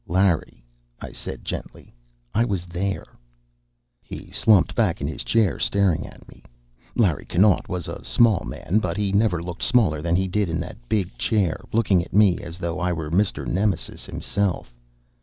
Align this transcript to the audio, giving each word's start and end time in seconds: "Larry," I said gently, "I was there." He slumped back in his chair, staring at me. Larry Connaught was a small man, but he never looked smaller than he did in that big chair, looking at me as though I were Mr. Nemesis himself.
"Larry," 0.07 0.65
I 0.99 1.11
said 1.11 1.45
gently, 1.45 1.93
"I 2.33 2.43
was 2.43 2.65
there." 2.65 3.05
He 4.01 4.31
slumped 4.31 4.73
back 4.73 4.99
in 4.99 5.05
his 5.05 5.23
chair, 5.23 5.59
staring 5.59 6.07
at 6.07 6.27
me. 6.27 6.41
Larry 6.95 7.23
Connaught 7.23 7.69
was 7.69 7.87
a 7.87 8.03
small 8.03 8.43
man, 8.43 8.79
but 8.79 8.97
he 8.97 9.11
never 9.11 9.43
looked 9.43 9.61
smaller 9.61 10.01
than 10.01 10.15
he 10.15 10.27
did 10.27 10.49
in 10.49 10.59
that 10.61 10.89
big 10.89 11.15
chair, 11.19 11.61
looking 11.71 12.03
at 12.03 12.13
me 12.15 12.39
as 12.39 12.57
though 12.57 12.79
I 12.79 12.91
were 12.91 13.11
Mr. 13.11 13.45
Nemesis 13.45 14.07
himself. 14.07 14.73